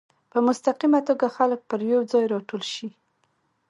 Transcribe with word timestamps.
په 0.31 0.37
مستقیمه 0.47 0.99
توګه 1.09 1.25
خلک 1.37 1.59
پر 1.69 1.79
یو 1.91 2.01
ځای 2.11 2.25
راټول 2.33 2.61
شي. 2.73 2.87